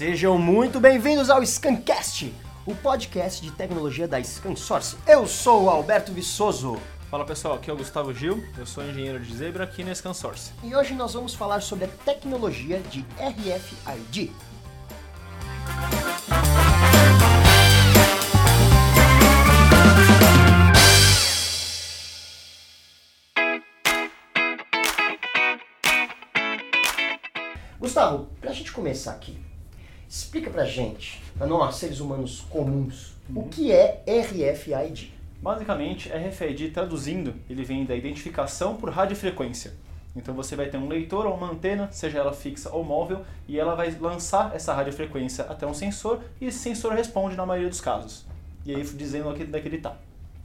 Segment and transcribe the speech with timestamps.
[0.00, 2.34] Sejam muito bem-vindos ao Scancast,
[2.64, 4.96] o podcast de tecnologia da ScanSource.
[5.06, 6.80] Eu sou o Alberto Viçoso
[7.10, 10.52] Fala pessoal, aqui é o Gustavo Gil, eu sou engenheiro de Zebra aqui na ScanSource.
[10.64, 14.32] e hoje nós vamos falar sobre a tecnologia de RFID.
[27.78, 29.38] Gustavo, pra gente começar aqui,
[30.10, 35.12] explica pra gente, pra nós, seres humanos comuns, o que é RFID?
[35.40, 39.72] Basicamente, RFID traduzindo, ele vem da identificação por radiofrequência.
[40.16, 43.56] Então você vai ter um leitor ou uma antena, seja ela fixa ou móvel, e
[43.56, 47.80] ela vai lançar essa radiofrequência até um sensor e esse sensor responde na maioria dos
[47.80, 48.26] casos.
[48.66, 49.96] E aí dizendo aqui onde é que ele está.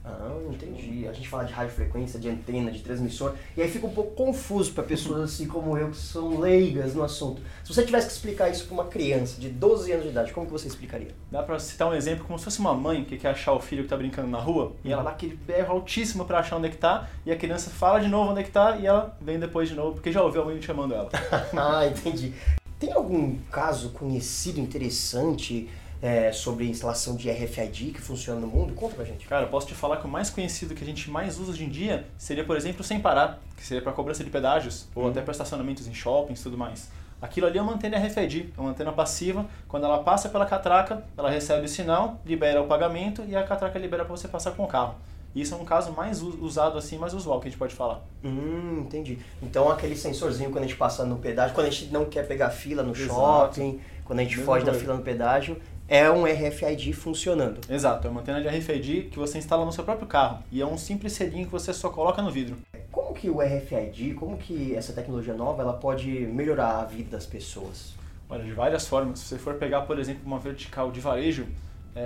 [0.06, 1.08] Ah, entendi.
[1.08, 4.72] A gente fala de radiofrequência, de antena, de transmissor, e aí fica um pouco confuso
[4.72, 7.42] para pessoas assim como eu que são leigas no assunto.
[7.64, 10.46] Se você tivesse que explicar isso para uma criança de 12 anos de idade, como
[10.46, 11.08] que você explicaria?
[11.30, 13.82] Dá pra citar um exemplo como se fosse uma mãe que quer achar o filho
[13.82, 16.70] que tá brincando na rua e ela dá aquele berro altíssimo pra achar onde é
[16.70, 19.40] que tá e a criança fala de novo onde é que tá e ela vem
[19.40, 21.10] depois de novo porque já ouviu a mãe chamando ela.
[21.56, 22.32] ah, entendi.
[22.78, 25.68] Tem algum caso conhecido, interessante
[26.02, 28.74] é, sobre instalação de RFID que funciona no mundo?
[28.74, 29.26] Conta pra gente.
[29.26, 31.64] Cara, eu posso te falar que o mais conhecido que a gente mais usa hoje
[31.64, 35.04] em dia seria, por exemplo, o sem parar, que seria para cobrança de pedágios ou
[35.04, 35.10] Uhum.
[35.10, 36.88] até para estacionamentos em shoppings e tudo mais.
[37.20, 39.46] Aquilo ali é uma antena RFID, é uma antena passiva.
[39.66, 43.78] Quando ela passa pela catraca, ela recebe o sinal, libera o pagamento e a catraca
[43.78, 44.96] libera para você passar com o carro.
[45.34, 48.02] Isso é um caso mais usado assim, mais usual que a gente pode falar.
[48.24, 49.18] Hum, entendi.
[49.42, 52.50] Então aquele sensorzinho quando a gente passa no pedágio, quando a gente não quer pegar
[52.50, 53.14] fila no Exato.
[53.14, 57.60] shopping, quando a gente Mesma foge da fila no pedágio, é um RFID funcionando.
[57.70, 60.66] Exato, é uma antena de RFID que você instala no seu próprio carro e é
[60.66, 62.56] um simples selinho que você só coloca no vidro.
[62.90, 67.24] Como que o RFID, como que essa tecnologia nova, ela pode melhorar a vida das
[67.24, 67.94] pessoas?
[68.28, 69.20] Olha, de várias formas.
[69.20, 71.46] Se você for pegar, por exemplo, uma vertical de varejo,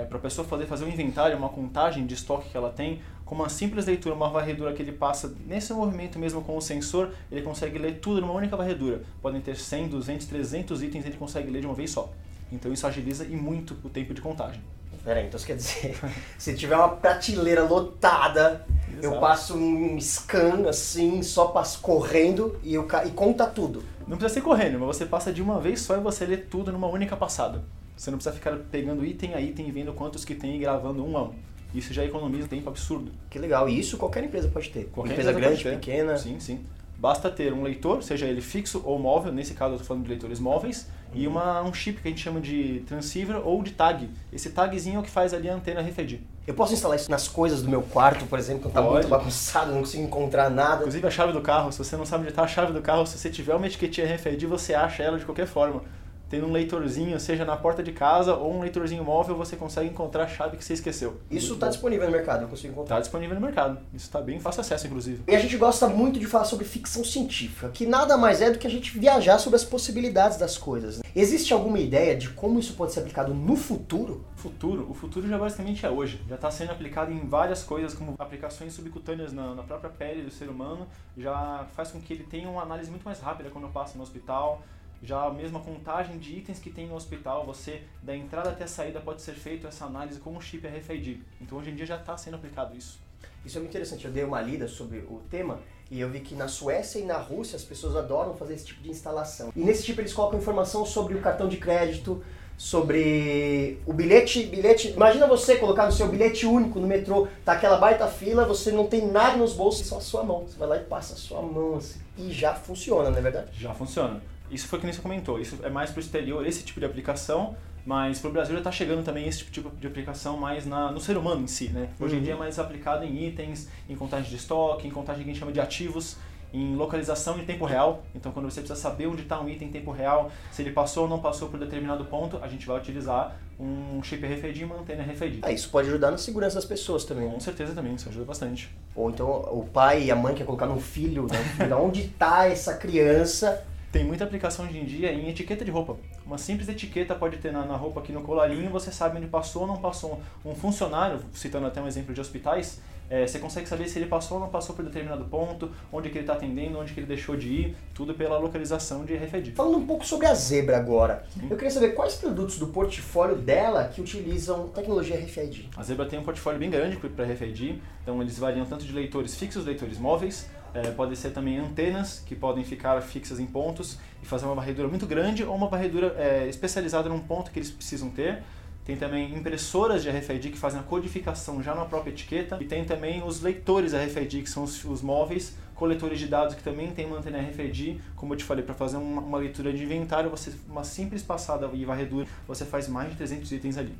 [0.07, 3.33] para a pessoa poder fazer um inventário, uma contagem de estoque que ela tem, com
[3.33, 7.41] uma simples leitura, uma varredura que ele passa nesse movimento mesmo com o sensor, ele
[7.41, 9.01] consegue ler tudo numa única varredura.
[9.21, 12.09] Podem ter 100, 200, 300 itens, ele consegue ler de uma vez só.
[12.51, 14.61] Então isso agiliza e muito o tempo de contagem.
[15.03, 15.95] Peraí, então isso quer dizer,
[16.37, 18.65] se tiver uma prateleira lotada,
[19.01, 19.19] eu Exato.
[19.19, 23.83] passo um scan assim, só passo correndo e, eu, e conta tudo.
[24.07, 26.71] Não precisa ser correndo, mas você passa de uma vez só e você lê tudo
[26.71, 27.63] numa única passada.
[27.97, 31.03] Você não precisa ficar pegando item a item e vendo quantos que tem e gravando
[31.03, 31.33] um a um.
[31.73, 33.11] Isso já economiza tempo absurdo.
[33.29, 34.85] Que legal, e isso qualquer empresa pode ter.
[34.85, 36.17] Qualquer empresa, empresa grande, pequena.
[36.17, 36.65] Sim, sim.
[36.97, 40.09] Basta ter um leitor, seja ele fixo ou móvel, nesse caso eu estou falando de
[40.09, 44.09] leitores móveis, e uma, um chip que a gente chama de transceiver ou de tag.
[44.31, 46.21] Esse tagzinho é o que faz ali a antena RFID.
[46.47, 48.93] Eu posso instalar isso nas coisas do meu quarto, por exemplo, quando tá Pode.
[48.93, 50.77] muito bagunçado, não consigo encontrar nada.
[50.77, 53.05] Inclusive a chave do carro, se você não sabe onde está a chave do carro,
[53.05, 55.83] se você tiver uma etiquetinha RFID, você acha ela de qualquer forma.
[56.31, 60.23] Tendo um leitorzinho, seja na porta de casa ou um leitorzinho móvel, você consegue encontrar
[60.23, 61.19] a chave que você esqueceu.
[61.29, 62.95] Isso está disponível no mercado, eu consigo encontrar.
[62.95, 63.79] Tá disponível no mercado.
[63.93, 65.23] Isso está bem fácil acesso, inclusive.
[65.27, 68.57] E a gente gosta muito de falar sobre ficção científica, que nada mais é do
[68.57, 70.99] que a gente viajar sobre as possibilidades das coisas.
[70.99, 71.03] né?
[71.13, 74.23] Existe alguma ideia de como isso pode ser aplicado no futuro?
[74.37, 76.21] Futuro, o futuro já basicamente é hoje.
[76.29, 80.31] Já está sendo aplicado em várias coisas, como aplicações subcutâneas na, na própria pele do
[80.31, 80.87] ser humano.
[81.17, 84.61] Já faz com que ele tenha uma análise muito mais rápida quando passa no hospital.
[85.03, 88.67] Já a mesma contagem de itens que tem no hospital, você da entrada até a
[88.67, 91.23] saída pode ser feito essa análise com o chip RFID.
[91.41, 92.99] Então hoje em dia já está sendo aplicado isso.
[93.43, 94.05] Isso é muito interessante.
[94.05, 97.17] Eu dei uma lida sobre o tema e eu vi que na Suécia e na
[97.17, 99.51] Rússia as pessoas adoram fazer esse tipo de instalação.
[99.55, 102.23] E nesse tipo eles colocam informação sobre o cartão de crédito,
[102.55, 104.89] sobre o bilhete, bilhete.
[104.89, 108.85] Imagina você colocar no seu bilhete único no metrô, tá aquela baita fila, você não
[108.85, 110.41] tem nada nos bolsos, só a sua mão.
[110.47, 111.99] Você vai lá e passa a sua mão assim.
[112.19, 113.59] E já funciona, não é verdade?
[113.59, 114.21] Já funciona.
[114.51, 115.39] Isso foi o que nem você comentou.
[115.39, 117.55] Isso é mais para o exterior, esse tipo de aplicação.
[117.83, 120.99] Mas para o Brasil já está chegando também esse tipo de aplicação mais na, no
[120.99, 121.89] ser humano em si, né?
[121.99, 122.19] Hoje Uhum.
[122.21, 125.33] em dia é mais aplicado em itens, em contagem de estoque, em contagem que a
[125.33, 126.15] gente chama de ativos,
[126.53, 128.03] em localização em tempo real.
[128.13, 131.03] Então quando você precisa saber onde está um item em tempo real, se ele passou
[131.05, 134.75] ou não passou por determinado ponto, a gente vai utilizar um chip RFID e uma
[134.79, 135.39] antena RFID.
[135.41, 137.25] Ah, isso pode ajudar na segurança das pessoas também.
[137.25, 137.33] né?
[137.33, 138.69] Com certeza também, isso ajuda bastante.
[138.95, 141.75] Ou então o pai e a mãe quer colocar no filho, né?
[141.75, 143.65] Onde tá essa criança?
[143.91, 145.97] Tem muita aplicação hoje em dia em etiqueta de roupa.
[146.25, 149.63] Uma simples etiqueta pode ter na, na roupa aqui no colarinho, você sabe onde passou
[149.63, 150.21] ou não passou.
[150.45, 152.79] Um funcionário, citando até um exemplo de hospitais,
[153.09, 156.17] é, você consegue saber se ele passou ou não passou por determinado ponto, onde que
[156.17, 159.51] ele está atendendo, onde que ele deixou de ir, tudo pela localização de RFID.
[159.51, 163.83] Falando um pouco sobre a Zebra agora, eu queria saber quais produtos do portfólio dela
[163.93, 165.69] que utilizam tecnologia RFID.
[165.75, 169.35] A Zebra tem um portfólio bem grande para RFID, então eles variam tanto de leitores
[169.35, 174.25] fixos, leitores móveis, É, pode ser também antenas que podem ficar fixas em pontos e
[174.25, 178.09] fazer uma varredura muito grande ou uma varredura é, especializada num ponto que eles precisam
[178.09, 178.41] ter.
[178.85, 182.57] Tem também impressoras de RFID que fazem a codificação já na própria etiqueta.
[182.59, 186.63] E tem também os leitores RFID, que são os, os móveis, coletores de dados que
[186.63, 188.01] também tem uma antena RFID.
[188.15, 191.69] Como eu te falei, para fazer uma, uma, leitura de inventário, você uma simples passada
[191.73, 193.95] e varredura, você faz mais de 300 itens ali.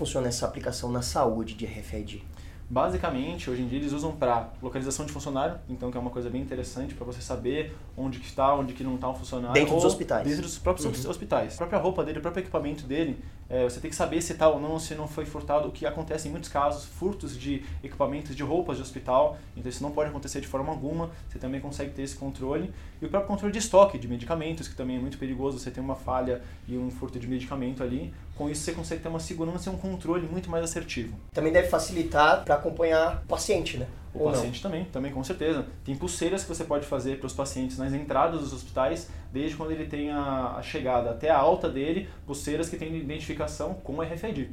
[0.00, 2.22] Funciona essa aplicação na saúde de RFID?
[2.70, 6.30] Basicamente, hoje em dia eles usam para localização de funcionário, então que é uma coisa
[6.30, 9.52] bem interessante para você saber onde que está, onde que não está um funcionário.
[9.52, 10.26] Dentro dos hospitais.
[10.26, 11.10] Dentro dos próprios uhum.
[11.10, 11.54] hospitais.
[11.54, 14.48] A própria roupa dele, o próprio equipamento dele, é, você tem que saber se está
[14.48, 18.36] ou não, se não foi furtado, o que acontece em muitos casos, furtos de equipamentos,
[18.36, 21.90] de roupas de hospital, então isso não pode acontecer de forma alguma, você também consegue
[21.90, 22.72] ter esse controle.
[23.02, 25.82] E o próprio controle de estoque de medicamentos, que também é muito perigoso, você tem
[25.82, 29.68] uma falha e um furto de medicamento ali, com isso você consegue ter uma segurança
[29.68, 31.18] e um controle muito mais assertivo.
[31.32, 33.86] Também deve facilitar para acompanhar o paciente, né?
[34.12, 34.70] O Ou paciente não?
[34.70, 35.66] também, também com certeza.
[35.84, 39.70] Tem pulseiras que você pode fazer para os pacientes nas entradas dos hospitais, desde quando
[39.70, 44.50] ele tem a, a chegada até a alta dele, pulseiras que têm identificação com RFID.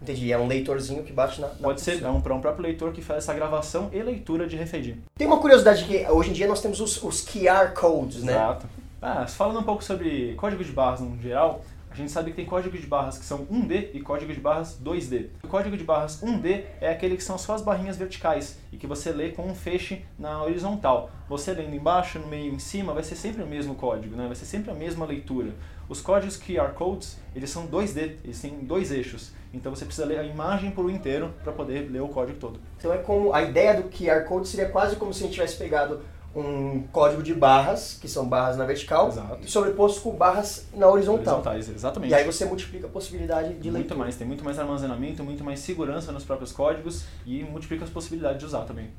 [0.00, 1.48] Entendi, é um leitorzinho que bate na.
[1.48, 4.56] na Pode ser, é um, um próprio leitor que faz essa gravação e leitura de
[4.56, 4.98] RFID.
[5.16, 8.32] Tem uma curiosidade que hoje em dia nós temos os, os QR codes, né?
[8.32, 8.66] Exato.
[9.00, 11.62] Ah, falando um pouco sobre código de barras no geral,
[11.96, 14.78] a gente sabe que tem código de barras que são 1D e código de barras
[14.84, 15.28] 2D.
[15.42, 18.86] O código de barras 1D é aquele que são só as barrinhas verticais e que
[18.86, 21.10] você lê com um feixe na horizontal.
[21.26, 24.26] Você lendo embaixo, no meio, em cima, vai ser sempre o mesmo código, né?
[24.26, 25.54] vai ser sempre a mesma leitura.
[25.88, 29.32] Os códigos QR codes, eles são 2D, eles têm dois eixos.
[29.54, 32.60] Então você precisa ler a imagem por inteiro para poder ler o código todo.
[32.76, 35.56] Então é como a ideia do QR code seria quase como se a gente tivesse
[35.56, 36.02] pegado
[36.36, 39.50] um código de barras, que são barras na vertical, Exato.
[39.50, 41.36] sobreposto com barras na horizontal.
[41.36, 42.10] Horizontais, exatamente.
[42.10, 43.98] E aí você multiplica a possibilidade de muito leitura.
[43.98, 48.38] mais, tem muito mais armazenamento, muito mais segurança nos próprios códigos e multiplica as possibilidades
[48.38, 48.90] de usar também.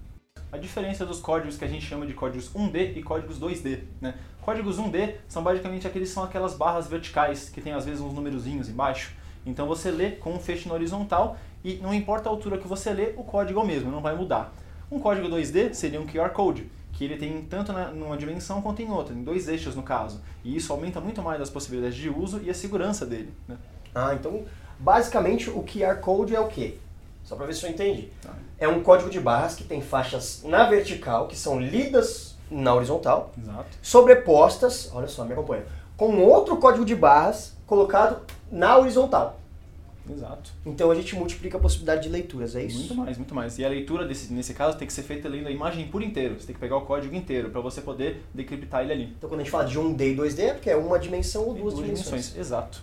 [0.52, 3.82] A diferença dos códigos que a gente chama de códigos 1D e códigos 2D.
[4.02, 4.16] Né?
[4.42, 8.68] Códigos 1D são basicamente aqueles são aquelas barras verticais que tem às vezes uns numerozinhos
[8.68, 9.14] embaixo.
[9.46, 12.92] Então você lê com um feixe na horizontal e não importa a altura que você
[12.94, 14.54] lê, o código é o mesmo, não vai mudar.
[14.90, 16.66] Um código 2D seria um QR Code,
[16.98, 20.20] que ele tem tanto na, numa dimensão quanto em outra, em dois eixos no caso.
[20.44, 23.32] E isso aumenta muito mais as possibilidades de uso e a segurança dele.
[23.48, 23.56] Né?
[23.94, 24.44] Ah, então
[24.80, 26.80] basicamente o QR Code é o quê?
[27.24, 28.10] Só para ver se eu entendi.
[28.28, 28.34] Ah.
[28.58, 33.32] É um código de barras que tem faixas na vertical, que são lidas na horizontal,
[33.38, 33.78] Exato.
[33.82, 35.66] sobrepostas, olha só, me acompanha,
[35.96, 38.22] com outro código de barras colocado
[38.52, 39.40] na horizontal.
[40.14, 40.52] Exato.
[40.66, 42.80] Então a gente multiplica a possibilidade de leituras, é isso?
[42.80, 43.58] Muito mais, muito mais.
[43.60, 46.40] E a leitura, desse, nesse caso, tem que ser feita lendo a imagem por inteiro.
[46.40, 49.14] Você tem que pegar o código inteiro para você poder decriptar ele ali.
[49.18, 51.54] Então quando a gente fala de 1D e 2D é porque é uma dimensão ou
[51.54, 52.08] duas, duas dimensões.
[52.08, 52.38] dimensões.
[52.38, 52.82] Exato.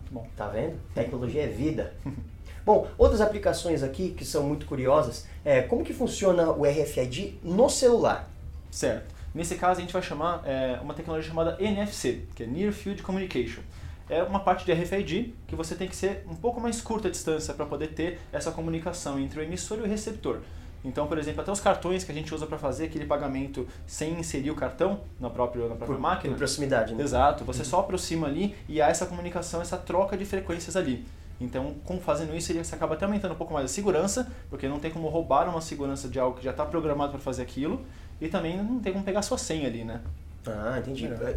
[0.00, 0.28] Muito bom.
[0.36, 0.74] Tá vendo?
[0.94, 1.94] Tecnologia é vida.
[2.64, 7.68] bom, outras aplicações aqui que são muito curiosas, é como que funciona o RFID no
[7.68, 8.28] celular?
[8.70, 9.14] Certo.
[9.34, 13.02] Nesse caso a gente vai chamar é, uma tecnologia chamada NFC, que é Near Field
[13.02, 13.62] Communication
[14.08, 17.10] é uma parte de RFID que você tem que ser um pouco mais curta a
[17.10, 20.40] distância para poder ter essa comunicação entre o emissor e o receptor.
[20.84, 24.20] Então, por exemplo, até os cartões que a gente usa para fazer aquele pagamento sem
[24.20, 26.34] inserir o cartão na própria, na própria por, máquina.
[26.34, 27.02] Por proximidade, né?
[27.02, 27.42] Exato.
[27.44, 27.64] Você uhum.
[27.64, 31.06] só aproxima ali e há essa comunicação, essa troca de frequências ali.
[31.40, 34.78] Então, com fazendo isso, você acaba até aumentando um pouco mais a segurança, porque não
[34.78, 37.84] tem como roubar uma segurança de algo que já está programado para fazer aquilo,
[38.20, 40.00] e também não tem como pegar sua senha ali, né?
[40.46, 41.06] Ah, entendi.
[41.06, 41.36] É.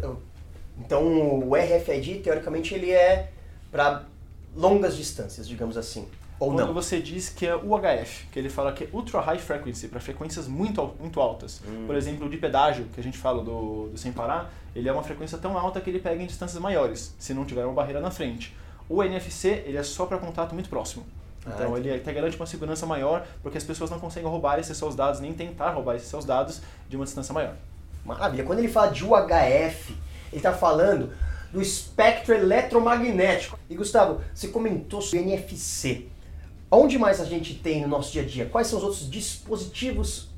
[0.78, 1.02] Então
[1.40, 3.30] o RFID, teoricamente, ele é
[3.70, 4.04] para
[4.54, 6.06] longas distâncias, digamos assim.
[6.40, 6.74] Ou Quando não?
[6.74, 10.46] você diz que é UHF, que ele fala que é Ultra High Frequency, para frequências
[10.46, 11.60] muito, muito altas.
[11.66, 11.84] Hum.
[11.86, 14.92] Por exemplo, o de pedágio, que a gente fala do, do sem parar, ele é
[14.92, 18.00] uma frequência tão alta que ele pega em distâncias maiores, se não tiver uma barreira
[18.00, 18.54] na frente.
[18.88, 21.04] O NFC, ele é só para contato muito próximo.
[21.44, 24.60] Ah, então ah, ele até garante uma segurança maior, porque as pessoas não conseguem roubar
[24.60, 27.54] esses seus dados, nem tentar roubar esses seus dados de uma distância maior.
[28.04, 28.44] Maravilha.
[28.44, 29.94] Quando ele fala de UHF,
[30.32, 31.12] ele está falando
[31.52, 33.58] do espectro eletromagnético.
[33.68, 36.06] E Gustavo, você comentou sobre NFC.
[36.70, 38.46] Onde mais a gente tem no nosso dia a dia?
[38.46, 40.28] Quais são os outros dispositivos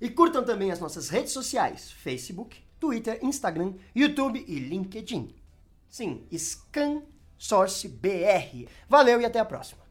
[0.00, 5.34] E curtam também as nossas redes sociais: Facebook, Twitter, Instagram, YouTube e LinkedIn.
[5.86, 8.68] Sim, ScanSourceBR.
[8.88, 9.84] Valeu e até a próxima.